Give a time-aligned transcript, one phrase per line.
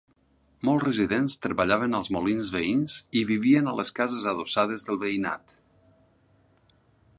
[0.69, 5.57] Molts residents treballaven als molins veïns i vivien a les cases adossades del veïnat.